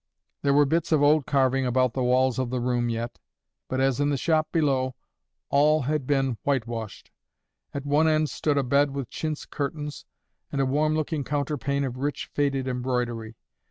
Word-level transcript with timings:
There 0.41 0.55
were 0.55 0.65
bits 0.65 0.91
of 0.91 1.03
old 1.03 1.27
carving 1.27 1.67
about 1.67 1.93
the 1.93 2.01
walls 2.03 2.39
of 2.39 2.49
the 2.49 2.59
room 2.59 2.89
yet, 2.89 3.19
but, 3.67 3.79
as 3.79 3.99
in 3.99 4.09
the 4.09 4.17
shop 4.17 4.51
below, 4.51 4.95
all 5.49 5.81
had 5.83 6.07
been 6.07 6.39
whitewashed. 6.41 7.11
At 7.71 7.85
one 7.85 8.07
end 8.07 8.31
stood 8.31 8.57
a 8.57 8.63
bed 8.63 8.95
with 8.95 9.11
chintz 9.11 9.45
curtains 9.45 10.05
and 10.51 10.59
a 10.59 10.65
warm 10.65 10.95
looking 10.95 11.23
counterpane 11.23 11.83
of 11.83 11.97
rich 11.97 12.31
faded 12.33 12.67
embroidery. 12.67 13.35